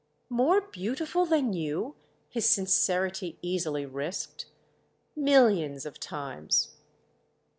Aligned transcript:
"More 0.31 0.61
beautiful 0.61 1.27
than 1.27 1.53
you?" 1.53 1.93
his 2.27 2.49
sincerity 2.49 3.37
easily 3.43 3.85
risked. 3.85 4.47
"Millions 5.15 5.85
of 5.85 5.99
times." 5.99 6.69